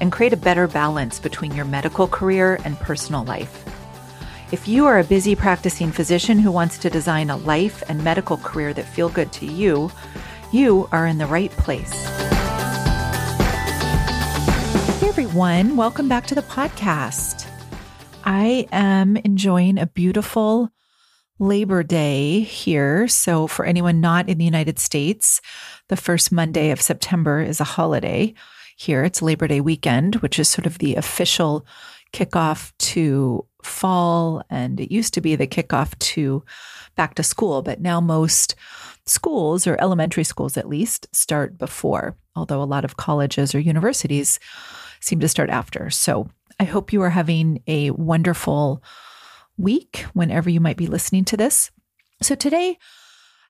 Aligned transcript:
and 0.00 0.12
create 0.12 0.32
a 0.32 0.36
better 0.36 0.66
balance 0.66 1.18
between 1.18 1.54
your 1.54 1.64
medical 1.64 2.06
career 2.06 2.58
and 2.64 2.78
personal 2.78 3.24
life. 3.24 3.64
If 4.52 4.68
you 4.68 4.86
are 4.86 4.98
a 4.98 5.04
busy 5.04 5.34
practicing 5.34 5.90
physician 5.90 6.38
who 6.38 6.52
wants 6.52 6.78
to 6.78 6.90
design 6.90 7.30
a 7.30 7.36
life 7.36 7.82
and 7.88 8.04
medical 8.04 8.36
career 8.36 8.72
that 8.74 8.84
feel 8.84 9.08
good 9.08 9.32
to 9.32 9.46
you, 9.46 9.90
you 10.52 10.88
are 10.92 11.06
in 11.06 11.18
the 11.18 11.26
right 11.26 11.50
place. 11.50 11.92
Hey 15.00 15.08
everyone, 15.08 15.76
welcome 15.76 16.08
back 16.08 16.26
to 16.28 16.34
the 16.34 16.42
podcast. 16.42 17.46
I 18.24 18.66
am 18.72 19.16
enjoying 19.16 19.78
a 19.78 19.86
beautiful 19.86 20.70
Labor 21.38 21.82
Day 21.82 22.40
here. 22.40 23.08
So, 23.08 23.46
for 23.46 23.64
anyone 23.64 24.00
not 24.00 24.28
in 24.28 24.38
the 24.38 24.44
United 24.44 24.78
States, 24.78 25.40
the 25.88 25.96
first 25.96 26.32
Monday 26.32 26.70
of 26.70 26.80
September 26.80 27.40
is 27.40 27.60
a 27.60 27.64
holiday 27.64 28.34
here. 28.76 29.04
It's 29.04 29.22
Labor 29.22 29.46
Day 29.46 29.60
weekend, 29.60 30.16
which 30.16 30.38
is 30.38 30.48
sort 30.48 30.66
of 30.66 30.78
the 30.78 30.96
official 30.96 31.66
kickoff 32.12 32.72
to 32.78 33.46
fall. 33.62 34.42
And 34.50 34.80
it 34.80 34.92
used 34.92 35.14
to 35.14 35.20
be 35.20 35.36
the 35.36 35.46
kickoff 35.46 35.98
to 35.98 36.44
back 36.96 37.14
to 37.14 37.22
school, 37.22 37.62
but 37.62 37.80
now 37.80 38.00
most 38.00 38.54
schools, 39.06 39.66
or 39.66 39.80
elementary 39.80 40.24
schools 40.24 40.56
at 40.56 40.68
least, 40.68 41.06
start 41.12 41.58
before, 41.58 42.16
although 42.34 42.62
a 42.62 42.64
lot 42.64 42.84
of 42.84 42.96
colleges 42.96 43.54
or 43.54 43.60
universities 43.60 44.40
seem 45.00 45.20
to 45.20 45.28
start 45.28 45.50
after. 45.50 45.90
So 45.90 46.28
I 46.58 46.64
hope 46.64 46.92
you 46.92 47.02
are 47.02 47.10
having 47.10 47.62
a 47.66 47.90
wonderful 47.92 48.82
week 49.56 50.04
whenever 50.14 50.50
you 50.50 50.60
might 50.60 50.76
be 50.76 50.86
listening 50.86 51.24
to 51.26 51.36
this. 51.36 51.70
So 52.22 52.34
today, 52.34 52.78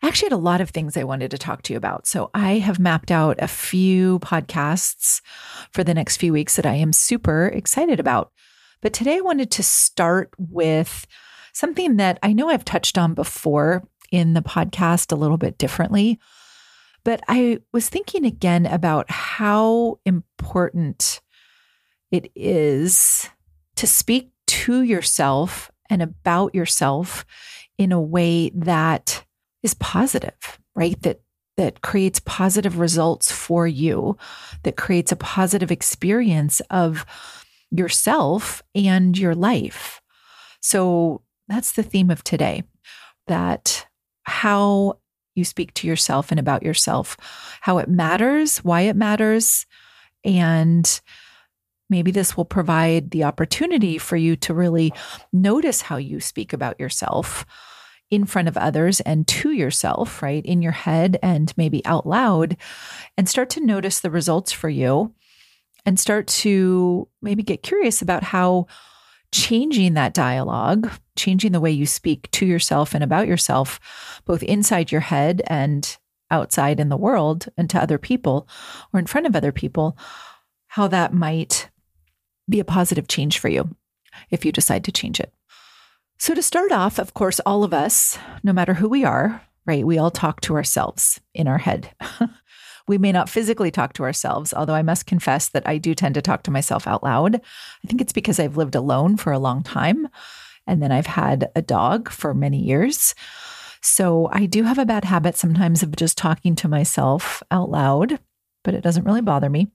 I 0.03 0.09
actually 0.09 0.27
had 0.27 0.37
a 0.37 0.39
lot 0.39 0.61
of 0.61 0.71
things 0.71 0.97
I 0.97 1.05
wanted 1.05 1.31
to 1.31 1.39
talk 1.39 1.63
to 1.63 1.73
you 1.73 1.77
about. 1.77 2.07
So 2.07 2.31
I 2.35 2.55
have 2.55 2.79
mapped 2.79 3.11
out 3.11 3.37
a 3.41 3.49
few 3.49 4.19
podcasts 4.21 5.21
for 5.73 5.83
the 5.83 5.95
next 5.95 6.19
few 6.19 6.33
weeks 6.33 6.57
that 6.57 6.67
I 6.67 6.75
am 6.75 6.93
super 6.93 7.47
excited 7.47 7.99
about. 7.99 8.31
But 8.83 8.93
today 8.93 9.17
I 9.17 9.23
wanted 9.23 9.51
to 9.53 9.63
start 9.63 10.31
with 10.39 11.07
something 11.53 11.97
that 11.97 12.19
I 12.23 12.33
know 12.33 12.51
I've 12.51 12.65
touched 12.65 12.99
on 12.99 13.15
before 13.15 13.89
in 14.13 14.35
the 14.35 14.43
podcast 14.43 15.13
a 15.13 15.17
little 15.17 15.39
bit 15.39 15.59
differently. 15.59 16.21
But 17.05 17.23
I 17.29 17.61
was 17.73 17.89
thinking 17.89 18.25
again 18.25 18.67
about 18.67 19.11
how 19.11 20.01
important 20.05 21.21
it 22.11 22.31
is 22.35 23.29
to 23.77 23.87
speak 23.87 24.31
to 24.47 24.83
yourself 24.83 25.71
and 25.89 26.03
about 26.03 26.55
yourself 26.55 27.25
in 27.79 27.93
a 27.93 28.01
way 28.01 28.51
that 28.55 29.25
is 29.67 29.75
positive, 29.75 30.59
right? 30.77 31.01
That 31.03 31.21
that 31.57 31.81
creates 31.81 32.21
positive 32.21 32.79
results 32.79 33.33
for 33.33 33.67
you, 33.67 34.17
that 34.63 34.77
creates 34.77 35.11
a 35.11 35.17
positive 35.17 35.71
experience 35.71 36.61
of 36.71 37.07
yourself 37.71 38.63
and 38.75 39.17
your 39.17 39.35
life. 39.35 40.03
So 40.61 41.23
that's 41.49 41.73
the 41.73 41.83
theme 41.83 42.11
of 42.11 42.23
today 42.23 42.63
that 43.27 43.87
how 44.25 44.99
you 45.35 45.45
speak 45.45 45.73
to 45.75 45.87
yourself 45.87 46.31
and 46.31 46.39
about 46.39 46.63
yourself, 46.63 47.17
how 47.63 47.79
it 47.79 47.89
matters, 47.89 48.59
why 48.59 48.83
it 48.83 48.97
matters, 48.97 49.65
and 50.25 51.01
maybe 51.89 52.11
this 52.11 52.37
will 52.37 52.45
provide 52.45 53.13
the 53.13 53.25
opportunity 53.25 53.97
for 53.97 54.17
you 54.17 54.37
to 54.37 54.53
really 54.53 54.93
notice 55.33 55.81
how 55.81 55.97
you 55.97 56.21
speak 56.21 56.53
about 56.53 56.79
yourself 56.79 57.47
in 58.11 58.25
front 58.25 58.49
of 58.49 58.57
others 58.57 59.01
and 59.01 59.27
to 59.27 59.51
yourself, 59.51 60.23
right? 60.23 60.45
In 60.45 60.63
your 60.63 60.73
head 60.73 61.19
and 61.23 61.53
maybe 61.57 61.85
out 61.85 62.07
loud, 62.07 62.57
and 63.17 63.29
start 63.29 63.51
to 63.51 63.65
notice 63.65 64.01
the 64.01 64.11
results 64.11 64.53
for 64.53 64.69
you 64.69 65.13
and 65.85 65.99
start 65.99 66.27
to 66.27 67.09
maybe 67.23 67.43
get 67.43 67.63
curious 67.63 68.03
about 68.03 68.23
how 68.23 68.67
changing 69.33 69.95
that 69.95 70.15
dialogue, 70.15 70.91
changing 71.17 71.53
the 71.53 71.61
way 71.61 71.71
you 71.71 71.87
speak 71.87 72.31
to 72.33 72.47
yourself 72.47 72.95
and 72.95 73.03
about 73.03 73.27
yourself, 73.27 73.81
both 74.25 74.43
inside 74.43 74.93
your 74.93 75.01
head 75.01 75.43
and 75.47 75.97
outside 76.31 76.81
in 76.81 76.89
the 76.89 76.97
world 76.97 77.49
and 77.57 77.71
to 77.71 77.81
other 77.81 77.99
people 77.99 78.49
or 78.93 79.01
in 79.01 79.07
front 79.07 79.27
of 79.27 79.37
other 79.37 79.53
people, 79.53 79.97
how 80.69 80.89
that 80.89 81.13
might 81.13 81.71
be 82.49 82.61
a 82.61 82.65
positive 82.65 83.09
change 83.09 83.39
for 83.39 83.49
you 83.49 83.75
if 84.31 84.45
you 84.45 84.53
decide 84.53 84.85
to 84.85 84.93
change 84.93 85.21
it. 85.21 85.33
So, 86.19 86.35
to 86.35 86.43
start 86.43 86.73
off, 86.73 86.99
of 86.99 87.13
course, 87.13 87.41
all 87.41 87.63
of 87.63 87.75
us, 87.75 88.19
no 88.43 88.53
matter 88.53 88.75
who 88.75 88.89
we 88.89 89.05
are, 89.05 89.43
right, 89.67 89.87
we 89.87 89.99
all 89.99 90.11
talk 90.11 90.41
to 90.43 90.55
ourselves 90.55 91.21
in 91.35 91.47
our 91.47 91.59
head. 91.59 91.91
we 92.89 92.97
may 92.97 93.13
not 93.13 93.29
physically 93.29 93.71
talk 93.71 93.93
to 93.95 94.03
ourselves, 94.03 94.55
although 94.55 94.75
I 94.75 94.83
must 94.83 95.07
confess 95.07 95.49
that 95.51 95.69
I 95.69 95.77
do 95.77 95.95
tend 95.95 96.15
to 96.15 96.23
talk 96.23 96.43
to 96.45 96.51
myself 96.51 96.87
out 96.87 97.03
loud. 97.03 97.37
I 97.37 97.87
think 97.87 98.01
it's 98.01 98.15
because 98.15 98.41
I've 98.41 98.57
lived 98.57 98.75
alone 98.75 99.19
for 99.19 99.31
a 99.31 99.39
long 99.39 99.63
time. 99.63 100.09
And 100.67 100.83
then 100.83 100.91
I've 100.91 101.07
had 101.07 101.51
a 101.55 101.63
dog 101.63 102.11
for 102.11 102.33
many 102.33 102.63
years. 102.63 103.15
So 103.83 104.29
I 104.33 104.47
do 104.47 104.65
have 104.65 104.79
a 104.79 104.87
bad 104.87 105.05
habit 105.05 105.37
sometimes 105.37 105.83
of 105.83 105.95
just 105.95 106.17
talking 106.17 106.55
to 106.57 106.69
myself 106.69 107.43
out 107.51 107.71
loud, 107.71 108.19
but 108.65 108.75
it 108.75 108.81
doesn't 108.81 109.05
really 109.05 109.21
bother 109.21 109.51
me. 109.51 109.69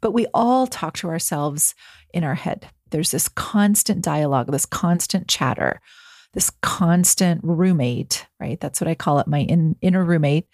But 0.00 0.12
we 0.12 0.26
all 0.34 0.66
talk 0.66 0.94
to 0.98 1.08
ourselves 1.08 1.74
in 2.12 2.22
our 2.22 2.34
head. 2.34 2.68
There's 2.94 3.10
this 3.10 3.26
constant 3.26 4.04
dialogue, 4.04 4.52
this 4.52 4.66
constant 4.66 5.26
chatter, 5.26 5.80
this 6.32 6.50
constant 6.62 7.40
roommate, 7.42 8.24
right? 8.38 8.60
That's 8.60 8.80
what 8.80 8.86
I 8.86 8.94
call 8.94 9.18
it, 9.18 9.26
my 9.26 9.40
in, 9.40 9.74
inner 9.80 10.04
roommate, 10.04 10.46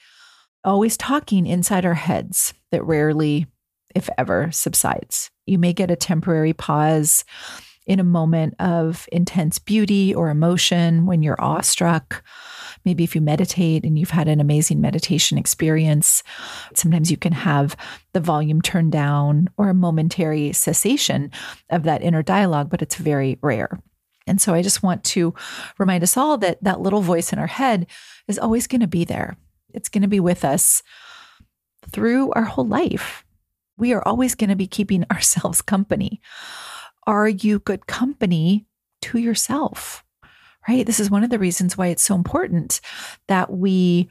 always 0.65 0.97
talking 0.97 1.47
inside 1.47 1.85
our 1.85 1.93
heads 1.93 2.55
that 2.73 2.83
rarely, 2.83 3.47
if 3.95 4.09
ever, 4.17 4.51
subsides. 4.53 5.31
You 5.45 5.59
may 5.59 5.75
get 5.75 5.91
a 5.91 5.97
temporary 5.97 6.55
pause 6.55 7.27
in 7.87 8.01
a 8.01 8.05
moment 8.05 8.55
of 8.59 9.07
intense 9.13 9.59
beauty 9.59 10.15
or 10.15 10.31
emotion 10.31 11.05
when 11.05 11.23
you're 11.23 11.43
awestruck 11.43 12.25
Maybe 12.85 13.05
if 13.05 13.15
you 13.15 13.21
meditate 13.21 13.85
and 13.85 13.99
you've 13.99 14.11
had 14.11 14.29
an 14.29 14.41
amazing 14.41 14.81
meditation 14.81 15.37
experience, 15.37 16.23
sometimes 16.75 17.11
you 17.11 17.17
can 17.17 17.33
have 17.33 17.77
the 18.13 18.21
volume 18.21 18.63
turned 18.63 18.93
down 18.93 19.49
or 19.57 19.69
a 19.69 19.75
momentary 19.75 20.53
cessation 20.53 21.31
of 21.69 21.83
that 21.83 22.03
inner 22.03 22.23
dialogue, 22.23 22.71
but 22.71 22.83
it's 22.83 22.97
very 22.97 23.39
rare. 23.43 23.81
And 24.27 24.41
so 24.41 24.55
I 24.55 24.63
just 24.63 24.83
want 24.83 25.05
to 25.05 25.35
remind 25.79 26.03
us 26.03 26.17
all 26.17 26.39
that 26.39 26.63
that 26.63 26.81
little 26.81 27.01
voice 27.01 27.33
in 27.33 27.39
our 27.39 27.47
head 27.47 27.87
is 28.29 28.39
always 28.39 28.67
going 28.67 28.81
to 28.81 28.87
be 28.87 29.05
there. 29.05 29.37
It's 29.75 29.89
going 29.89 30.03
to 30.03 30.09
be 30.09 30.21
with 30.21 30.45
us 30.45 30.83
through 31.91 32.33
our 32.33 32.45
whole 32.45 32.67
life. 32.67 33.25
We 33.77 33.93
are 33.93 34.07
always 34.07 34.35
going 34.35 34.51
to 34.51 34.57
be 34.57 34.67
keeping 34.67 35.05
ourselves 35.11 35.63
company. 35.63 36.21
Are 37.07 37.29
you 37.29 37.59
good 37.59 37.87
company 37.87 38.67
to 39.03 39.19
yourself? 39.19 40.05
Right? 40.69 40.87
This 40.87 41.01
is 41.01 41.11
one 41.11 41.25
of 41.25 41.31
the 41.31 41.39
reasons 41.39 41.77
why 41.77 41.89
it's 41.89 42.03
so 42.03 42.15
important 42.15 42.81
that 43.29 43.53
we 43.53 44.11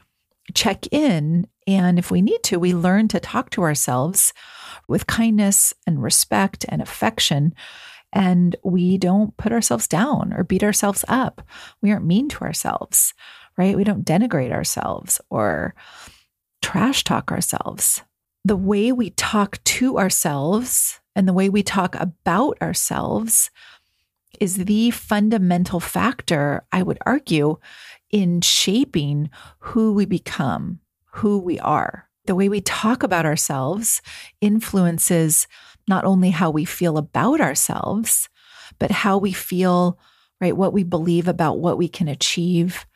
check 0.54 0.86
in. 0.92 1.46
And 1.66 1.98
if 1.98 2.10
we 2.10 2.22
need 2.22 2.42
to, 2.44 2.58
we 2.58 2.74
learn 2.74 3.08
to 3.08 3.20
talk 3.20 3.50
to 3.50 3.62
ourselves 3.62 4.32
with 4.88 5.06
kindness 5.06 5.72
and 5.86 6.02
respect 6.02 6.64
and 6.68 6.82
affection. 6.82 7.54
And 8.12 8.56
we 8.64 8.98
don't 8.98 9.36
put 9.36 9.52
ourselves 9.52 9.86
down 9.86 10.32
or 10.36 10.42
beat 10.42 10.64
ourselves 10.64 11.04
up. 11.06 11.42
We 11.80 11.92
aren't 11.92 12.06
mean 12.06 12.28
to 12.30 12.44
ourselves, 12.44 13.14
right? 13.56 13.76
We 13.76 13.84
don't 13.84 14.04
denigrate 14.04 14.52
ourselves 14.52 15.20
or 15.30 15.74
trash 16.62 17.04
talk 17.04 17.30
ourselves. 17.30 18.02
The 18.44 18.56
way 18.56 18.90
we 18.90 19.10
talk 19.10 19.62
to 19.64 19.98
ourselves 19.98 20.98
and 21.14 21.28
the 21.28 21.32
way 21.32 21.48
we 21.48 21.62
talk 21.62 21.94
about 21.96 22.60
ourselves 22.62 23.50
is 24.40 24.56
the 24.56 24.90
fundamental 24.90 25.78
factor, 25.78 26.64
I 26.72 26.82
would 26.82 26.98
argue, 27.06 27.58
in 28.10 28.40
shaping 28.40 29.30
who 29.58 29.92
we 29.92 30.06
become, 30.06 30.80
who 31.12 31.38
we 31.38 31.58
are. 31.60 32.08
The 32.24 32.34
way 32.34 32.48
we 32.48 32.60
talk 32.60 33.02
about 33.02 33.26
ourselves 33.26 34.02
influences 34.40 35.46
not 35.86 36.04
only 36.04 36.30
how 36.30 36.50
we 36.50 36.64
feel 36.64 36.96
about 36.96 37.40
ourselves, 37.40 38.28
but 38.78 38.90
how 38.90 39.18
we 39.18 39.32
feel, 39.32 39.98
right? 40.40 40.56
What 40.56 40.72
we 40.72 40.84
believe 40.84 41.28
about 41.28 41.58
what 41.58 41.78
we 41.78 41.88
can 41.88 42.08
achieve. 42.08 42.86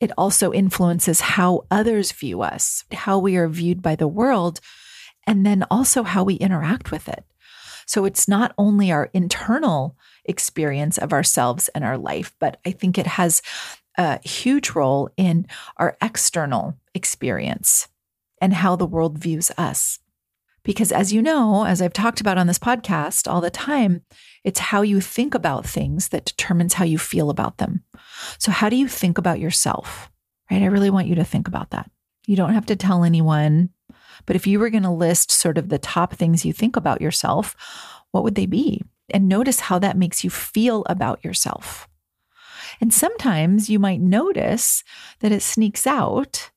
It 0.00 0.12
also 0.18 0.52
influences 0.52 1.20
how 1.20 1.64
others 1.70 2.12
view 2.12 2.42
us, 2.42 2.84
how 2.92 3.18
we 3.18 3.36
are 3.36 3.48
viewed 3.48 3.82
by 3.82 3.96
the 3.96 4.08
world, 4.08 4.60
and 5.26 5.46
then 5.46 5.64
also 5.70 6.02
how 6.02 6.24
we 6.24 6.34
interact 6.34 6.90
with 6.90 7.08
it. 7.08 7.24
So 7.92 8.06
it's 8.06 8.26
not 8.26 8.54
only 8.56 8.90
our 8.90 9.10
internal 9.12 9.98
experience 10.24 10.96
of 10.96 11.12
ourselves 11.12 11.68
and 11.74 11.84
our 11.84 11.98
life, 11.98 12.34
but 12.38 12.58
I 12.64 12.70
think 12.70 12.96
it 12.96 13.06
has 13.06 13.42
a 13.98 14.18
huge 14.26 14.70
role 14.70 15.10
in 15.18 15.46
our 15.76 15.98
external 16.00 16.78
experience 16.94 17.88
and 18.40 18.54
how 18.54 18.76
the 18.76 18.86
world 18.86 19.18
views 19.18 19.50
us. 19.58 19.98
Because 20.62 20.90
as 20.90 21.12
you 21.12 21.20
know, 21.20 21.66
as 21.66 21.82
I've 21.82 21.92
talked 21.92 22.22
about 22.22 22.38
on 22.38 22.46
this 22.46 22.58
podcast 22.58 23.30
all 23.30 23.42
the 23.42 23.50
time, 23.50 24.00
it's 24.42 24.58
how 24.58 24.80
you 24.80 25.02
think 25.02 25.34
about 25.34 25.66
things 25.66 26.08
that 26.08 26.24
determines 26.24 26.72
how 26.72 26.86
you 26.86 26.96
feel 26.96 27.28
about 27.28 27.58
them. 27.58 27.84
So, 28.38 28.52
how 28.52 28.70
do 28.70 28.76
you 28.76 28.88
think 28.88 29.18
about 29.18 29.38
yourself? 29.38 30.10
Right? 30.50 30.62
I 30.62 30.66
really 30.66 30.88
want 30.88 31.08
you 31.08 31.16
to 31.16 31.24
think 31.24 31.46
about 31.46 31.72
that. 31.72 31.90
You 32.26 32.36
don't 32.36 32.54
have 32.54 32.66
to 32.66 32.76
tell 32.76 33.04
anyone, 33.04 33.68
but 34.26 34.36
if 34.36 34.46
you 34.46 34.58
were 34.58 34.70
going 34.70 34.82
to 34.82 34.90
list 34.90 35.30
sort 35.30 35.58
of 35.58 35.68
the 35.68 35.78
top 35.78 36.14
things 36.14 36.44
you 36.44 36.52
think 36.52 36.76
about 36.76 37.00
yourself, 37.00 37.56
what 38.10 38.24
would 38.24 38.34
they 38.34 38.46
be? 38.46 38.82
And 39.10 39.28
notice 39.28 39.60
how 39.60 39.78
that 39.80 39.96
makes 39.96 40.24
you 40.24 40.30
feel 40.30 40.84
about 40.88 41.24
yourself. 41.24 41.88
And 42.80 42.92
sometimes 42.92 43.68
you 43.68 43.78
might 43.78 44.00
notice 44.00 44.82
that 45.20 45.32
it 45.32 45.42
sneaks 45.42 45.86
out 45.86 46.50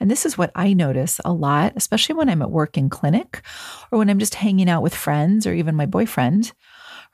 and 0.00 0.10
this 0.10 0.26
is 0.26 0.36
what 0.36 0.50
I 0.54 0.72
notice 0.72 1.20
a 1.24 1.32
lot, 1.32 1.72
especially 1.76 2.16
when 2.16 2.28
I'm 2.28 2.42
at 2.42 2.50
work 2.50 2.76
in 2.76 2.90
clinic 2.90 3.42
or 3.90 3.98
when 3.98 4.10
I'm 4.10 4.18
just 4.18 4.34
hanging 4.34 4.68
out 4.68 4.82
with 4.82 4.94
friends 4.94 5.46
or 5.46 5.54
even 5.54 5.74
my 5.74 5.86
boyfriend, 5.86 6.52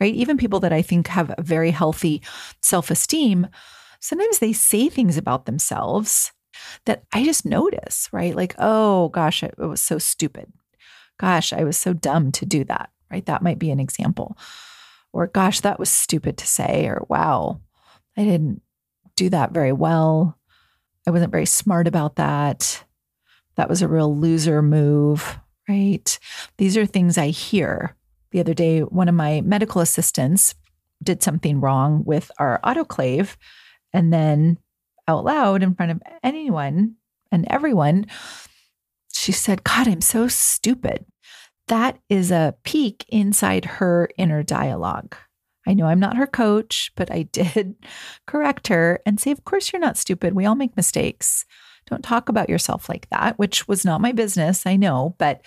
right? 0.00 0.14
Even 0.14 0.37
people 0.37 0.60
that 0.60 0.72
I 0.72 0.82
think 0.82 1.06
have 1.08 1.32
a 1.37 1.43
very 1.43 1.70
healthy 1.70 2.22
self 2.60 2.90
esteem, 2.90 3.46
sometimes 4.00 4.38
they 4.38 4.52
say 4.52 4.88
things 4.88 5.16
about 5.16 5.46
themselves 5.46 6.32
that 6.85 7.05
I 7.12 7.25
just 7.25 7.44
notice, 7.44 8.09
right? 8.12 8.35
Like, 8.35 8.55
oh 8.59 9.09
gosh, 9.09 9.43
it 9.43 9.55
was 9.59 9.82
so 9.82 9.99
stupid. 9.99 10.53
Gosh, 11.19 11.53
I 11.53 11.64
was 11.64 11.76
so 11.76 11.93
dumb 11.93 12.32
to 12.32 12.47
do 12.47 12.64
that, 12.64 12.91
right? 13.11 13.25
That 13.26 13.43
might 13.43 13.59
be 13.59 13.70
an 13.70 13.81
example. 13.81 14.37
Or 15.12 15.26
gosh, 15.26 15.61
that 15.61 15.79
was 15.79 15.91
stupid 15.91 16.38
to 16.38 16.47
say. 16.47 16.87
Or 16.87 17.05
wow, 17.09 17.61
I 18.17 18.25
didn't 18.25 18.62
do 19.17 19.29
that 19.31 19.53
very 19.53 19.73
well. 19.73 20.38
I 21.06 21.11
wasn't 21.11 21.32
very 21.32 21.47
smart 21.47 21.87
about 21.87 22.17
that. 22.17 22.85
That 23.56 23.69
was 23.69 23.82
a 23.82 23.88
real 23.88 24.17
loser 24.17 24.62
move, 24.62 25.38
right? 25.69 26.19
These 26.59 26.76
are 26.76 26.87
things 26.87 27.19
I 27.19 27.29
hear. 27.29 27.97
The 28.31 28.41
other 28.41 28.55
day, 28.55 28.81
one 28.81 29.09
of 29.09 29.14
my 29.14 29.43
medical 29.43 29.82
assistants 29.82 30.55
did 31.03 31.23
something 31.23 31.61
wrong 31.61 32.03
with 32.05 32.31
our 32.38 32.61
autoclave. 32.64 33.37
And 33.93 34.12
then 34.12 34.59
out 35.08 35.25
loud 35.25 35.62
in 35.62 35.75
front 35.75 35.93
of 35.93 36.02
anyone 36.22 36.96
and 37.31 37.46
everyone, 37.49 38.06
she 39.12 39.32
said, 39.32 39.64
God, 39.64 39.88
I'm 39.88 40.00
so 40.00 40.28
stupid. 40.28 41.04
That 41.69 41.99
is 42.08 42.31
a 42.31 42.54
peek 42.64 43.04
inside 43.08 43.64
her 43.64 44.08
inner 44.19 44.43
dialogue. 44.43 45.16
I 45.66 45.75
know 45.75 45.87
I'm 45.87 46.00
not 46.00 46.16
her 46.16 46.26
coach, 46.26 46.90
but 46.96 47.10
I 47.10 47.22
did 47.32 47.75
correct 48.26 48.69
her 48.69 49.00
and 49.06 49.20
say, 49.20 49.31
Of 49.31 49.44
course, 49.44 49.72
you're 49.72 49.81
not 49.81 49.96
stupid. 49.96 50.34
We 50.34 50.46
all 50.46 50.54
make 50.54 50.76
mistakes. 50.76 51.44
Don't 51.87 52.04
talk 52.04 52.28
about 52.28 52.49
yourself 52.49 52.88
like 52.88 53.08
that, 53.10 53.38
which 53.38 53.66
was 53.66 53.84
not 53.84 54.00
my 54.00 54.12
business. 54.12 54.66
I 54.66 54.76
know, 54.76 55.16
but 55.19 55.44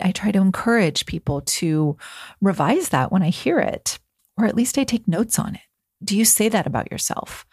I 0.00 0.12
try 0.12 0.30
to 0.30 0.40
encourage 0.40 1.06
people 1.06 1.40
to 1.40 1.96
revise 2.40 2.90
that 2.90 3.10
when 3.10 3.22
I 3.22 3.30
hear 3.30 3.58
it, 3.58 3.98
or 4.36 4.46
at 4.46 4.54
least 4.54 4.78
I 4.78 4.84
take 4.84 5.08
notes 5.08 5.38
on 5.38 5.54
it. 5.54 5.60
Do 6.04 6.16
you 6.16 6.24
say 6.24 6.48
that 6.48 6.66
about 6.66 6.92
yourself? 6.92 7.46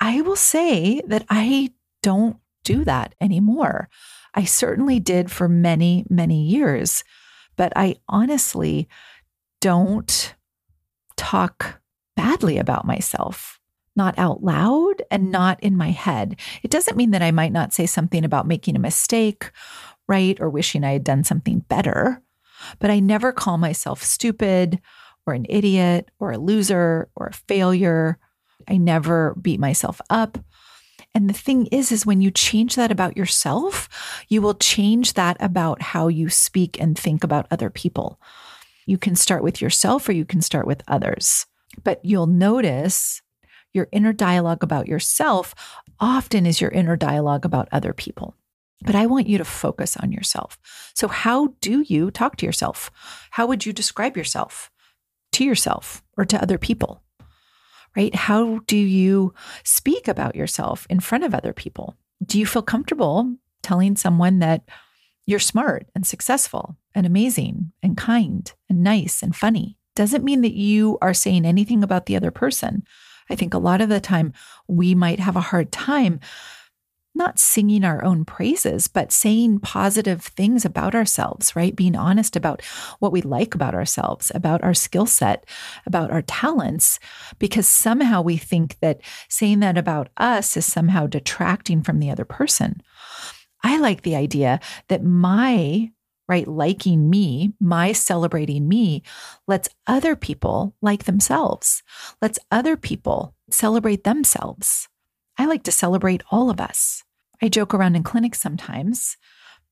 I 0.00 0.20
will 0.20 0.36
say 0.36 1.00
that 1.06 1.24
I 1.28 1.72
don't 2.02 2.36
do 2.64 2.84
that 2.84 3.14
anymore. 3.20 3.88
I 4.34 4.44
certainly 4.44 5.00
did 5.00 5.30
for 5.30 5.48
many, 5.48 6.04
many 6.10 6.42
years, 6.42 7.04
but 7.56 7.72
I 7.74 7.96
honestly 8.08 8.88
don't 9.60 10.34
talk 11.16 11.80
badly 12.16 12.58
about 12.58 12.86
myself, 12.86 13.58
not 13.94 14.18
out 14.18 14.42
loud 14.42 15.02
and 15.10 15.30
not 15.30 15.62
in 15.62 15.76
my 15.76 15.90
head. 15.90 16.38
It 16.62 16.70
doesn't 16.70 16.96
mean 16.96 17.12
that 17.12 17.22
I 17.22 17.30
might 17.30 17.52
not 17.52 17.72
say 17.72 17.86
something 17.86 18.24
about 18.24 18.46
making 18.46 18.76
a 18.76 18.80
mistake, 18.80 19.50
right? 20.06 20.38
Or 20.40 20.50
wishing 20.50 20.84
I 20.84 20.92
had 20.92 21.04
done 21.04 21.24
something 21.24 21.60
better, 21.68 22.22
but 22.78 22.90
I 22.90 23.00
never 23.00 23.32
call 23.32 23.58
myself 23.58 24.02
stupid 24.02 24.80
or 25.26 25.34
an 25.34 25.46
idiot 25.48 26.10
or 26.18 26.32
a 26.32 26.38
loser 26.38 27.08
or 27.16 27.28
a 27.28 27.32
failure. 27.32 28.18
I 28.68 28.76
never 28.76 29.34
beat 29.40 29.60
myself 29.60 30.00
up. 30.10 30.38
And 31.14 31.30
the 31.30 31.34
thing 31.34 31.66
is, 31.66 31.92
is 31.92 32.04
when 32.04 32.20
you 32.20 32.30
change 32.30 32.76
that 32.76 32.90
about 32.90 33.16
yourself, 33.16 33.88
you 34.28 34.42
will 34.42 34.54
change 34.54 35.14
that 35.14 35.36
about 35.40 35.80
how 35.80 36.08
you 36.08 36.28
speak 36.28 36.80
and 36.80 36.98
think 36.98 37.24
about 37.24 37.46
other 37.50 37.70
people. 37.70 38.20
You 38.86 38.98
can 38.98 39.16
start 39.16 39.42
with 39.42 39.60
yourself 39.60 40.08
or 40.08 40.12
you 40.12 40.24
can 40.24 40.42
start 40.42 40.66
with 40.66 40.82
others. 40.86 41.46
But 41.82 42.04
you'll 42.04 42.26
notice 42.26 43.22
your 43.72 43.88
inner 43.92 44.12
dialogue 44.12 44.62
about 44.62 44.88
yourself 44.88 45.54
often 46.00 46.46
is 46.46 46.60
your 46.60 46.70
inner 46.70 46.96
dialogue 46.96 47.44
about 47.44 47.68
other 47.72 47.92
people. 47.92 48.34
But 48.82 48.94
I 48.94 49.06
want 49.06 49.26
you 49.26 49.38
to 49.38 49.44
focus 49.44 49.96
on 49.96 50.12
yourself. 50.12 50.58
So, 50.94 51.08
how 51.08 51.54
do 51.60 51.82
you 51.86 52.10
talk 52.10 52.36
to 52.36 52.46
yourself? 52.46 52.90
How 53.30 53.46
would 53.46 53.64
you 53.64 53.72
describe 53.72 54.16
yourself 54.16 54.70
to 55.32 55.44
yourself 55.44 56.02
or 56.16 56.24
to 56.26 56.40
other 56.40 56.58
people? 56.58 57.02
Right? 57.96 58.14
How 58.14 58.58
do 58.66 58.76
you 58.76 59.32
speak 59.64 60.06
about 60.06 60.36
yourself 60.36 60.86
in 60.90 61.00
front 61.00 61.24
of 61.24 61.34
other 61.34 61.52
people? 61.52 61.96
Do 62.24 62.38
you 62.38 62.46
feel 62.46 62.62
comfortable 62.62 63.36
telling 63.62 63.96
someone 63.96 64.38
that 64.40 64.62
you're 65.26 65.40
smart 65.40 65.88
and 65.94 66.06
successful 66.06 66.76
and 66.94 67.04
amazing 67.04 67.72
and 67.82 67.96
kind 67.96 68.52
and 68.70 68.82
nice 68.82 69.22
and 69.22 69.34
funny. 69.34 69.76
Doesn't 69.96 70.24
mean 70.24 70.42
that 70.42 70.54
you 70.54 70.98
are 71.02 71.14
saying 71.14 71.44
anything 71.44 71.82
about 71.82 72.06
the 72.06 72.16
other 72.16 72.30
person. 72.30 72.84
I 73.28 73.34
think 73.34 73.52
a 73.52 73.58
lot 73.58 73.80
of 73.80 73.88
the 73.88 74.00
time 74.00 74.32
we 74.68 74.94
might 74.94 75.18
have 75.18 75.34
a 75.34 75.40
hard 75.40 75.72
time 75.72 76.20
not 77.16 77.38
singing 77.38 77.84
our 77.84 78.04
own 78.04 78.24
praises, 78.24 78.88
but 78.88 79.10
saying 79.10 79.60
positive 79.60 80.22
things 80.22 80.64
about 80.64 80.94
ourselves, 80.94 81.56
right? 81.56 81.74
Being 81.74 81.96
honest 81.96 82.36
about 82.36 82.62
what 82.98 83.12
we 83.12 83.22
like 83.22 83.54
about 83.54 83.74
ourselves, 83.74 84.30
about 84.34 84.62
our 84.62 84.74
skill 84.74 85.06
set, 85.06 85.46
about 85.86 86.10
our 86.10 86.22
talents, 86.22 86.98
because 87.38 87.66
somehow 87.66 88.22
we 88.22 88.36
think 88.36 88.78
that 88.80 89.00
saying 89.28 89.60
that 89.60 89.78
about 89.78 90.08
us 90.16 90.56
is 90.56 90.66
somehow 90.66 91.06
detracting 91.06 91.82
from 91.82 91.98
the 91.98 92.10
other 92.10 92.24
person. 92.24 92.82
I 93.62 93.78
like 93.78 94.02
the 94.02 94.16
idea 94.16 94.60
that 94.88 95.02
my 95.02 95.90
right 96.28 96.48
liking 96.48 97.08
me, 97.08 97.52
my 97.60 97.92
celebrating 97.92 98.68
me 98.68 99.02
lets 99.46 99.68
other 99.86 100.16
people 100.16 100.74
like 100.82 101.04
themselves, 101.04 101.82
lets 102.20 102.38
other 102.50 102.76
people 102.76 103.34
celebrate 103.50 104.04
themselves. 104.04 104.88
I 105.38 105.46
like 105.46 105.62
to 105.64 105.72
celebrate 105.72 106.22
all 106.30 106.50
of 106.50 106.60
us. 106.60 107.04
I 107.42 107.48
joke 107.48 107.74
around 107.74 107.96
in 107.96 108.02
clinics 108.02 108.40
sometimes, 108.40 109.16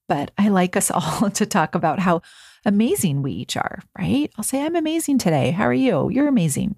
but 0.08 0.30
I 0.38 0.48
like 0.48 0.76
us 0.76 0.90
all 0.94 1.30
to 1.30 1.46
talk 1.46 1.74
about 1.74 2.00
how 2.00 2.22
amazing 2.64 3.22
we 3.22 3.32
each 3.32 3.56
are, 3.56 3.80
right? 3.98 4.30
I'll 4.36 4.44
say, 4.44 4.64
I'm 4.64 4.76
amazing 4.76 5.18
today. 5.18 5.50
How 5.50 5.64
are 5.64 5.74
you? 5.74 6.08
You're 6.10 6.28
amazing. 6.28 6.76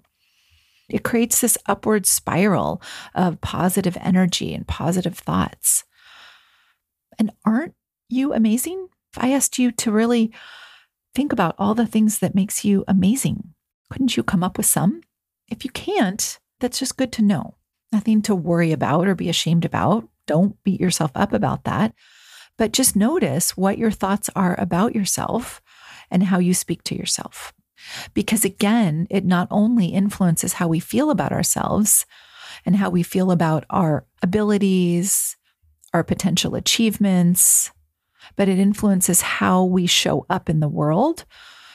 It 0.89 1.03
creates 1.03 1.41
this 1.41 1.57
upward 1.65 2.05
spiral 2.05 2.81
of 3.13 3.41
positive 3.41 3.97
energy 3.99 4.53
and 4.53 4.67
positive 4.67 5.17
thoughts. 5.17 5.83
And 7.19 7.31
aren't 7.45 7.73
you 8.09 8.33
amazing? 8.33 8.87
If 9.13 9.23
I 9.23 9.31
asked 9.31 9.59
you 9.59 9.71
to 9.71 9.91
really 9.91 10.31
think 11.13 11.33
about 11.33 11.55
all 11.57 11.73
the 11.73 11.87
things 11.87 12.19
that 12.19 12.35
makes 12.35 12.63
you 12.63 12.85
amazing, 12.87 13.53
couldn't 13.89 14.15
you 14.15 14.23
come 14.23 14.43
up 14.43 14.57
with 14.57 14.65
some? 14.65 15.01
If 15.49 15.65
you 15.65 15.71
can't, 15.71 16.39
that's 16.59 16.79
just 16.79 16.97
good 16.97 17.11
to 17.13 17.21
know. 17.21 17.55
Nothing 17.91 18.21
to 18.23 18.35
worry 18.35 18.71
about 18.71 19.07
or 19.07 19.15
be 19.15 19.29
ashamed 19.29 19.65
about. 19.65 20.07
Don't 20.27 20.61
beat 20.63 20.79
yourself 20.79 21.11
up 21.15 21.33
about 21.33 21.63
that. 21.63 21.93
But 22.57 22.73
just 22.73 22.95
notice 22.95 23.55
what 23.55 23.77
your 23.77 23.91
thoughts 23.91 24.29
are 24.35 24.59
about 24.59 24.95
yourself 24.95 25.61
and 26.11 26.23
how 26.23 26.39
you 26.39 26.53
speak 26.53 26.83
to 26.83 26.95
yourself. 26.95 27.53
Because 28.13 28.43
again, 28.43 29.07
it 29.09 29.25
not 29.25 29.47
only 29.51 29.87
influences 29.87 30.53
how 30.53 30.67
we 30.67 30.79
feel 30.79 31.09
about 31.09 31.31
ourselves 31.31 32.05
and 32.65 32.75
how 32.75 32.89
we 32.89 33.03
feel 33.03 33.31
about 33.31 33.65
our 33.69 34.05
abilities, 34.21 35.37
our 35.93 36.03
potential 36.03 36.55
achievements, 36.55 37.71
but 38.35 38.49
it 38.49 38.59
influences 38.59 39.21
how 39.21 39.63
we 39.63 39.85
show 39.85 40.25
up 40.29 40.49
in 40.49 40.59
the 40.59 40.67
world, 40.67 41.25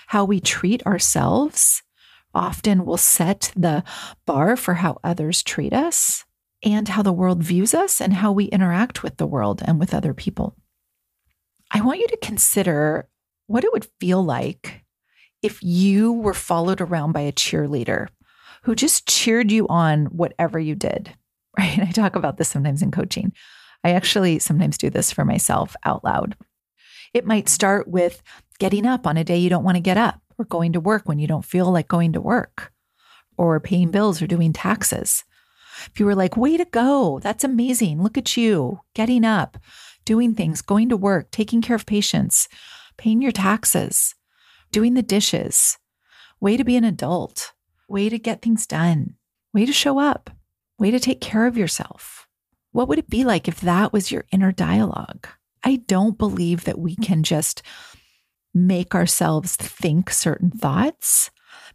how 0.09 0.25
we 0.25 0.41
treat 0.41 0.85
ourselves. 0.85 1.83
Often 2.35 2.85
will 2.85 2.97
set 2.97 3.53
the 3.55 3.85
bar 4.27 4.57
for 4.57 4.75
how 4.75 4.99
others 5.05 5.43
treat 5.43 5.73
us 5.73 6.25
and 6.63 6.89
how 6.89 7.03
the 7.03 7.13
world 7.13 7.43
views 7.43 7.75
us 7.75 8.01
and 8.01 8.15
how 8.15 8.33
we 8.33 8.45
interact 8.47 9.03
with 9.03 9.17
the 9.17 9.27
world 9.27 9.63
and 9.65 9.79
with 9.81 9.95
other 9.95 10.15
people. 10.15 10.57
I 11.71 11.81
want 11.81 12.01
you 12.01 12.07
to 12.09 12.17
consider 12.19 13.09
what 13.47 13.65
it 13.65 13.73
would 13.73 13.89
feel 13.99 14.23
like 14.23 14.85
if 15.43 15.63
you 15.63 16.13
were 16.13 16.35
followed 16.35 16.81
around 16.81 17.13
by 17.13 17.21
a 17.21 17.33
cheerleader 17.33 18.09
who 18.63 18.75
just 18.75 19.09
cheered 19.09 19.51
you 19.51 19.67
on 19.69 20.07
whatever 20.07 20.59
you 20.59 20.75
did. 20.75 21.15
Right? 21.59 21.81
I 21.81 21.91
talk 21.91 22.17
about 22.17 22.39
this 22.39 22.49
sometimes 22.49 22.81
in 22.81 22.91
coaching. 22.91 23.31
I 23.85 23.91
actually 23.91 24.39
sometimes 24.39 24.79
do 24.79 24.89
this 24.89 25.13
for 25.13 25.23
myself 25.23 25.77
out 25.85 26.03
loud. 26.03 26.35
It 27.13 27.27
might 27.27 27.47
start 27.47 27.87
with 27.87 28.23
getting 28.59 28.87
up 28.87 29.07
on 29.07 29.19
a 29.19 29.25
day 29.25 29.37
you 29.37 29.51
don't 29.51 29.63
want 29.63 29.77
to 29.77 29.83
get 29.83 29.99
up. 29.99 30.23
or 30.39 30.47
going 30.47 30.73
to 30.73 30.81
work 30.81 31.03
when 31.05 31.19
you 31.19 31.27
don't 31.27 31.45
feel 31.45 31.71
like 31.71 31.89
going 31.89 32.15
to 32.15 32.23
work, 32.23 32.73
or 33.37 33.61
paying 33.61 33.91
bills 33.91 34.23
or 34.23 34.27
doing 34.27 34.55
taxes. 34.55 35.25
If 35.91 36.01
you 36.01 36.07
were 36.07 36.15
like, 36.15 36.37
way 36.37 36.57
to 36.57 36.65
go, 36.65 37.19
that's 37.21 37.45
amazing. 37.45 38.03
Look 38.03 38.17
at 38.19 38.37
you 38.37 38.81
getting 38.95 39.25
up, 39.25 39.59
doing 40.05 40.35
things, 40.35 40.63
going 40.63 40.89
to 40.89 40.97
work, 40.97 41.31
taking 41.31 41.63
care 41.63 41.77
of 41.77 41.87
patients, 41.87 42.49
paying 42.97 43.23
your 43.23 43.33
taxes, 43.33 44.15
doing 44.71 44.95
the 44.95 45.03
dishes, 45.03 45.79
way 46.41 46.57
to 46.57 46.65
be 46.65 46.77
an 46.77 46.85
adult, 46.85 47.53
way 47.89 48.09
to 48.09 48.19
get 48.19 48.43
things 48.43 48.67
done, 48.67 49.15
way 49.53 49.67
to 49.67 49.73
show 49.73 49.99
up, 49.99 50.31
way 50.79 50.91
to 50.91 51.01
take 51.01 51.21
care 51.21 51.47
of 51.47 51.57
yourself. 51.57 52.27
What 52.73 52.89
would 52.89 52.99
it 52.99 53.11
be 53.11 53.25
like 53.25 53.49
if 53.49 53.61
that 53.61 53.93
was 53.93 54.11
your 54.11 54.25
inner 54.33 54.51
dialogue? 54.51 55.29
I 55.63 55.77
don't 55.77 56.19
believe 56.19 56.65
that 56.65 56.79
we 56.79 56.97
can 56.97 57.23
just 57.23 57.63
make 58.55 58.95
ourselves 58.95 59.57
think 59.57 60.11
certain 60.11 60.51
thoughts, 60.51 61.31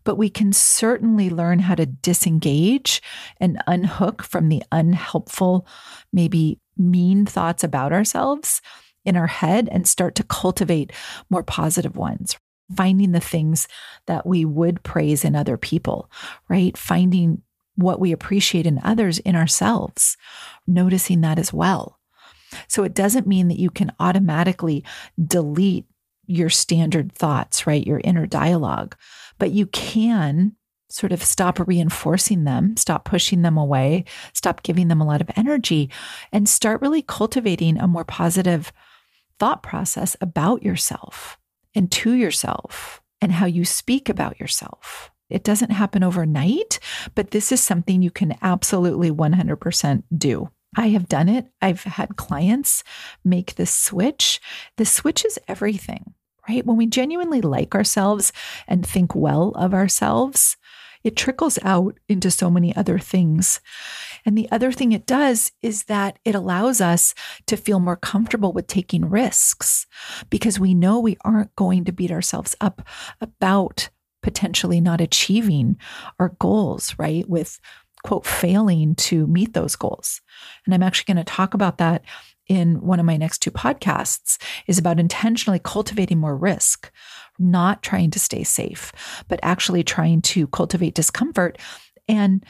but 0.08 0.18
we 0.18 0.30
can 0.30 0.54
certainly 0.54 1.30
learn 1.30 1.60
how 1.60 1.76
to 1.76 1.86
disengage 1.86 3.02
and 3.42 3.62
unhook 3.68 4.24
from 4.24 4.48
the 4.48 4.64
unhelpful, 4.72 5.68
maybe 6.14 6.62
mean 6.78 7.26
thoughts 7.26 7.62
about 7.62 7.92
ourselves 7.92 8.62
in 9.04 9.18
our 9.18 9.28
head 9.28 9.68
and 9.70 9.86
start 9.86 10.16
to 10.16 10.24
cultivate 10.24 10.94
more 11.30 11.44
positive 11.44 11.98
ones. 11.98 12.38
Finding 12.74 13.12
the 13.12 13.20
things 13.20 13.68
that 14.06 14.26
we 14.26 14.46
would 14.46 14.82
praise 14.82 15.26
in 15.26 15.36
other 15.36 15.58
people, 15.58 16.10
right? 16.48 16.78
Finding 16.78 17.42
what 17.76 18.00
we 18.00 18.14
appreciate 18.14 18.66
in 18.66 18.80
others 18.86 19.20
in 19.20 19.36
ourselves, 19.36 20.16
noticing 20.66 21.20
that 21.20 21.38
as 21.38 21.52
well. 21.52 22.00
So 22.70 22.86
it 22.86 22.94
doesn't 22.94 23.28
mean 23.28 23.50
that 23.50 23.60
you 23.60 23.72
can 23.72 23.92
automatically 24.00 24.86
delete 25.22 25.86
your 26.28 26.50
standard 26.50 27.12
thoughts, 27.12 27.68
right? 27.68 27.86
Your 27.86 28.02
inner 28.04 28.26
dialogue, 28.26 28.96
but 29.38 29.52
you 29.52 29.68
can 29.68 30.56
sort 30.90 31.12
of 31.12 31.24
stop 31.24 31.60
reinforcing 31.68 32.46
them, 32.46 32.78
stop 32.78 33.04
pushing 33.04 33.42
them 33.42 33.58
away, 33.58 34.06
stop 34.34 34.64
giving 34.64 34.88
them 34.88 35.02
a 35.02 35.06
lot 35.06 35.22
of 35.22 35.30
energy, 35.36 35.90
and 36.32 36.48
start 36.48 36.82
really 36.82 37.02
cultivating 37.02 37.78
a 37.78 37.88
more 37.88 38.06
positive 38.06 38.72
thought 39.40 39.62
process 39.62 40.16
about 40.22 40.64
yourself 40.64 41.38
and 41.76 41.92
to 41.92 42.14
yourself 42.14 43.02
and 43.22 43.32
how 43.34 43.46
you 43.46 43.66
speak 43.66 44.10
about 44.10 44.40
yourself. 44.40 45.12
It 45.30 45.44
doesn't 45.44 45.72
happen 45.72 46.04
overnight, 46.04 46.80
but 47.14 47.32
this 47.32 47.52
is 47.52 47.62
something 47.62 48.02
you 48.02 48.12
can 48.12 48.36
absolutely 48.42 49.12
100% 49.12 50.04
do. 50.18 50.50
I 50.76 50.90
have 50.90 51.10
done 51.10 51.28
it. 51.28 51.48
I've 51.62 51.84
had 51.84 52.16
clients 52.16 52.84
make 53.26 53.56
this 53.56 53.74
switch. 53.74 54.40
The 54.78 54.86
switch 54.86 55.26
is 55.26 55.40
everything, 55.48 56.14
right? 56.48 56.66
When 56.66 56.78
we 56.78 56.88
genuinely 56.88 57.42
like 57.42 57.76
ourselves 57.76 58.32
and 58.68 58.86
think 58.86 59.16
well 59.16 59.50
of 59.56 59.74
ourselves, 59.74 60.58
it 61.04 61.16
trickles 61.16 61.58
out 61.64 61.98
into 62.10 62.30
so 62.32 62.50
many 62.50 62.76
other 62.76 63.00
things. 63.00 63.62
And 64.26 64.38
the 64.38 64.50
other 64.52 64.72
thing 64.72 64.92
it 64.92 65.06
does 65.06 65.52
is 65.62 65.86
that 65.86 66.20
it 66.26 66.36
allows 66.36 66.82
us 66.82 67.14
to 67.46 67.56
feel 67.56 67.80
more 67.80 67.96
comfortable 67.96 68.52
with 68.52 68.68
taking 68.68 69.10
risks 69.10 69.86
because 70.30 70.60
we 70.60 70.74
know 70.74 71.00
we 71.00 71.18
aren't 71.24 71.56
going 71.56 71.86
to 71.86 71.92
beat 71.92 72.12
ourselves 72.12 72.56
up 72.60 72.86
about 73.22 73.90
potentially 74.22 74.82
not 74.82 75.00
achieving 75.00 75.78
our 76.20 76.36
goals, 76.40 76.96
right? 76.98 77.30
With 77.30 77.60
quote, 78.04 78.26
failing 78.26 78.96
to 78.96 79.28
meet 79.28 79.54
those 79.54 79.76
goals. 79.76 80.22
And 80.66 80.74
I'm 80.74 80.84
actually 80.84 81.14
going 81.14 81.24
to 81.24 81.32
talk 81.32 81.54
about 81.54 81.78
that 81.78 82.04
in 82.48 82.82
one 82.82 83.00
of 83.00 83.06
my 83.06 83.18
next 83.18 83.40
two 83.40 83.52
podcasts 83.52 84.38
is 84.68 84.78
about 84.78 85.00
intentionally 85.00 85.60
cultivating 85.64 86.20
more 86.20 86.36
risk, 86.36 86.92
not 87.40 87.84
trying 87.84 88.12
to 88.12 88.20
stay 88.20 88.44
safe, 88.44 88.92
but 89.28 89.40
actually 89.44 89.84
trying 89.84 90.22
to 90.22 90.48
cultivate 90.48 90.94
discomfort 90.94 91.58
and 92.08 92.46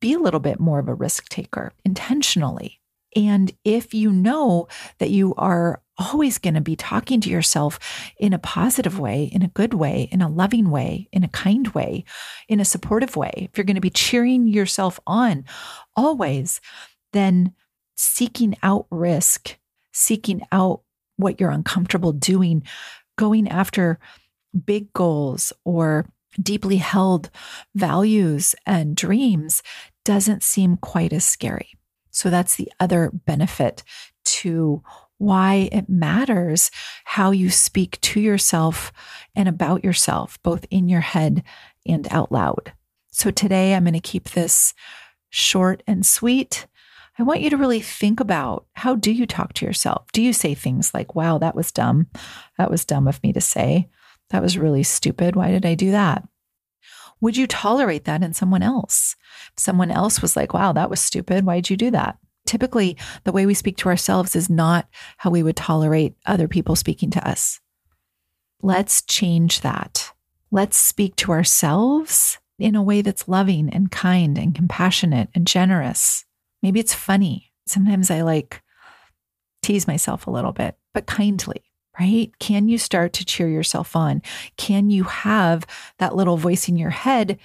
be 0.00 0.12
a 0.12 0.18
little 0.18 0.40
bit 0.40 0.60
more 0.60 0.78
of 0.78 0.88
a 0.88 0.94
risk 0.94 1.28
taker 1.28 1.72
intentionally. 1.84 2.80
And 3.14 3.50
if 3.64 3.94
you 3.94 4.12
know 4.12 4.68
that 4.98 5.10
you 5.10 5.34
are 5.36 5.80
always 5.98 6.36
going 6.36 6.54
to 6.54 6.60
be 6.60 6.76
talking 6.76 7.22
to 7.22 7.30
yourself 7.30 7.78
in 8.18 8.34
a 8.34 8.38
positive 8.38 8.98
way, 8.98 9.30
in 9.32 9.40
a 9.40 9.48
good 9.48 9.72
way, 9.72 10.08
in 10.12 10.20
a 10.20 10.28
loving 10.28 10.70
way, 10.70 11.08
in 11.12 11.24
a 11.24 11.28
kind 11.28 11.68
way, 11.68 12.04
in 12.48 12.60
a 12.60 12.64
supportive 12.64 13.16
way, 13.16 13.48
if 13.50 13.56
you're 13.56 13.64
going 13.64 13.76
to 13.76 13.80
be 13.80 13.88
cheering 13.88 14.46
yourself 14.46 15.00
on 15.06 15.44
always, 15.96 16.60
then 17.14 17.54
seeking 17.96 18.56
out 18.62 18.86
risk, 18.90 19.58
seeking 19.92 20.46
out 20.52 20.82
what 21.16 21.40
you're 21.40 21.50
uncomfortable 21.50 22.12
doing, 22.12 22.62
going 23.16 23.48
after 23.48 23.98
big 24.64 24.92
goals 24.92 25.52
or 25.64 26.06
deeply 26.40 26.76
held 26.76 27.30
values 27.74 28.54
and 28.66 28.96
dreams 28.96 29.62
doesn't 30.04 30.42
seem 30.42 30.76
quite 30.76 31.12
as 31.12 31.24
scary. 31.24 31.74
So 32.10 32.30
that's 32.30 32.56
the 32.56 32.70
other 32.78 33.10
benefit 33.12 33.82
to 34.24 34.82
why 35.18 35.68
it 35.72 35.88
matters 35.88 36.70
how 37.04 37.30
you 37.30 37.50
speak 37.50 38.00
to 38.02 38.20
yourself 38.20 38.92
and 39.34 39.48
about 39.48 39.82
yourself, 39.82 40.38
both 40.42 40.66
in 40.70 40.88
your 40.88 41.00
head 41.00 41.42
and 41.86 42.06
out 42.10 42.30
loud. 42.30 42.72
So 43.10 43.30
today 43.30 43.74
I'm 43.74 43.84
going 43.84 43.94
to 43.94 44.00
keep 44.00 44.30
this 44.30 44.74
short 45.30 45.82
and 45.86 46.04
sweet. 46.04 46.66
I 47.18 47.22
want 47.22 47.40
you 47.40 47.50
to 47.50 47.56
really 47.56 47.80
think 47.80 48.20
about 48.20 48.66
how 48.74 48.94
do 48.94 49.10
you 49.10 49.26
talk 49.26 49.54
to 49.54 49.64
yourself? 49.64 50.12
Do 50.12 50.20
you 50.20 50.32
say 50.32 50.54
things 50.54 50.92
like, 50.92 51.14
wow, 51.14 51.38
that 51.38 51.54
was 51.54 51.72
dumb. 51.72 52.08
That 52.58 52.70
was 52.70 52.84
dumb 52.84 53.08
of 53.08 53.22
me 53.22 53.32
to 53.32 53.40
say. 53.40 53.88
That 54.30 54.42
was 54.42 54.58
really 54.58 54.82
stupid. 54.82 55.34
Why 55.34 55.50
did 55.50 55.64
I 55.64 55.74
do 55.74 55.92
that? 55.92 56.28
Would 57.22 57.36
you 57.36 57.46
tolerate 57.46 58.04
that 58.04 58.22
in 58.22 58.34
someone 58.34 58.62
else? 58.62 59.16
If 59.54 59.60
someone 59.60 59.90
else 59.90 60.20
was 60.20 60.36
like, 60.36 60.52
wow, 60.52 60.72
that 60.72 60.90
was 60.90 61.00
stupid. 61.00 61.46
Why'd 61.46 61.70
you 61.70 61.76
do 61.76 61.90
that? 61.92 62.18
Typically, 62.44 62.98
the 63.24 63.32
way 63.32 63.46
we 63.46 63.54
speak 63.54 63.78
to 63.78 63.88
ourselves 63.88 64.36
is 64.36 64.50
not 64.50 64.86
how 65.16 65.30
we 65.30 65.42
would 65.42 65.56
tolerate 65.56 66.16
other 66.26 66.48
people 66.48 66.76
speaking 66.76 67.10
to 67.12 67.28
us. 67.28 67.60
Let's 68.60 69.02
change 69.02 69.62
that. 69.62 70.12
Let's 70.50 70.76
speak 70.76 71.16
to 71.16 71.32
ourselves 71.32 72.38
in 72.58 72.74
a 72.74 72.82
way 72.82 73.00
that's 73.00 73.28
loving 73.28 73.70
and 73.70 73.90
kind 73.90 74.36
and 74.36 74.54
compassionate 74.54 75.30
and 75.34 75.46
generous. 75.46 76.25
Maybe 76.66 76.80
it's 76.80 76.92
funny. 76.92 77.52
Sometimes 77.68 78.10
I 78.10 78.22
like 78.22 78.60
tease 79.62 79.86
myself 79.86 80.26
a 80.26 80.32
little 80.32 80.50
bit, 80.50 80.76
but 80.92 81.06
kindly 81.06 81.62
right? 82.00 82.32
Can 82.40 82.68
you 82.68 82.76
start 82.76 83.12
to 83.14 83.24
cheer 83.24 83.48
yourself 83.48 83.94
on? 83.94 84.20
Can 84.56 84.90
you 84.90 85.04
have 85.04 85.64
that 85.98 86.16
little 86.16 86.36
voice 86.36 86.68
in 86.68 86.76
your 86.76 86.90
head 86.90 87.38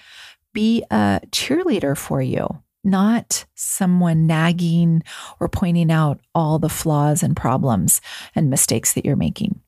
be 0.54 0.84
a 0.90 1.22
cheerleader 1.28 1.96
for 1.96 2.20
you? 2.20 2.48
Not 2.84 3.46
someone 3.54 4.26
nagging 4.26 5.04
or 5.40 5.48
pointing 5.48 5.92
out 5.92 6.20
all 6.34 6.58
the 6.58 6.68
flaws 6.68 7.22
and 7.22 7.38
problems 7.38 8.02
and 8.36 8.50
mistakes 8.50 8.94
that 8.94 9.06
you're 9.06 9.16
making. 9.16 9.62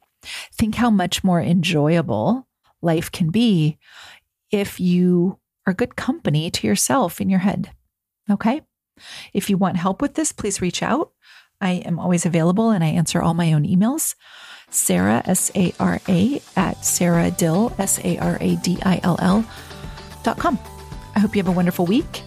Think 0.51 0.73
how 0.73 0.89
much 0.89 1.23
more 1.23 1.39
enjoyable 1.41 2.47
life 2.81 3.11
can 3.11 3.29
be 3.29 3.77
if 4.51 4.79
you 4.79 5.37
are 5.67 5.73
good 5.73 5.95
company 5.95 6.49
to 6.49 6.65
yourself 6.65 7.21
in 7.21 7.29
your 7.29 7.39
head. 7.39 7.71
Okay. 8.31 8.61
If 9.33 9.49
you 9.49 9.57
want 9.57 9.77
help 9.77 10.01
with 10.01 10.15
this, 10.15 10.31
please 10.31 10.61
reach 10.61 10.83
out. 10.83 11.11
I 11.61 11.83
am 11.85 11.99
always 11.99 12.25
available 12.25 12.71
and 12.71 12.83
I 12.83 12.87
answer 12.87 13.21
all 13.21 13.33
my 13.33 13.53
own 13.53 13.63
emails. 13.63 14.15
Sara, 14.69 15.21
S 15.25 15.51
A 15.55 15.73
R 15.79 15.99
A, 16.09 16.41
at 16.55 16.83
Sara 16.83 17.31
Dill, 17.31 17.73
S 17.77 17.99
A 18.03 18.17
R 18.17 18.37
A 18.41 18.55
D 18.57 18.77
I 18.83 18.99
L 19.03 19.17
L 19.21 19.45
dot 20.23 20.39
com. 20.39 20.59
I 21.15 21.19
hope 21.19 21.35
you 21.35 21.43
have 21.43 21.51
a 21.51 21.55
wonderful 21.55 21.85
week 21.85 22.23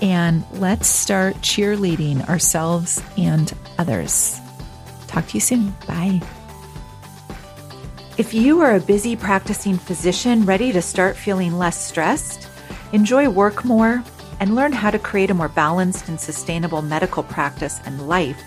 and 0.00 0.44
let's 0.54 0.88
start 0.88 1.36
cheerleading 1.36 2.28
ourselves 2.28 3.02
and 3.16 3.52
others. 3.78 4.38
Talk 5.06 5.28
to 5.28 5.34
you 5.34 5.40
soon. 5.40 5.70
Bye. 5.86 6.20
If 8.18 8.34
you 8.34 8.60
are 8.60 8.74
a 8.74 8.80
busy 8.80 9.16
practicing 9.16 9.78
physician 9.78 10.44
ready 10.44 10.72
to 10.72 10.82
start 10.82 11.16
feeling 11.16 11.56
less 11.56 11.78
stressed, 11.82 12.48
enjoy 12.92 13.28
work 13.28 13.64
more, 13.64 14.02
and 14.42 14.56
learn 14.56 14.72
how 14.72 14.90
to 14.90 14.98
create 14.98 15.30
a 15.30 15.34
more 15.34 15.48
balanced 15.48 16.08
and 16.08 16.18
sustainable 16.18 16.82
medical 16.82 17.22
practice 17.22 17.80
and 17.84 18.08
life, 18.08 18.42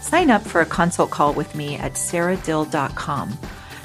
sign 0.00 0.30
up 0.30 0.40
for 0.40 0.60
a 0.60 0.66
consult 0.66 1.10
call 1.10 1.34
with 1.34 1.52
me 1.56 1.74
at 1.74 1.94
saradill.com. 1.94 3.36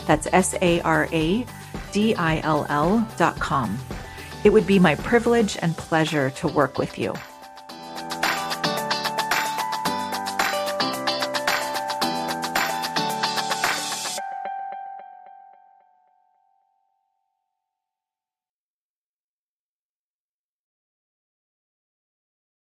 That's 0.05 0.27
S 0.31 0.53
A 0.61 0.79
R 0.81 1.09
A 1.11 1.47
D 1.91 2.13
I 2.13 2.41
L 2.41 2.67
L.com. 2.69 3.75
It 4.43 4.51
would 4.51 4.67
be 4.67 4.77
my 4.77 4.93
privilege 4.93 5.57
and 5.59 5.75
pleasure 5.75 6.29
to 6.29 6.47
work 6.47 6.77
with 6.77 6.99
you. 6.99 7.15